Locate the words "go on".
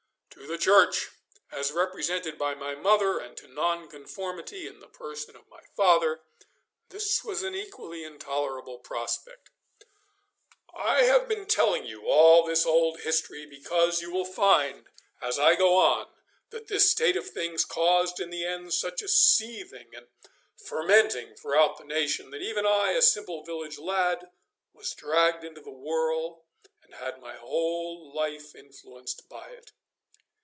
15.55-16.07